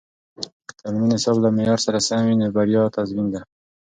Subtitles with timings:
[0.67, 3.41] که تعلیمي نصاب له معیار سره سم وي، نو بریا تضمین ده.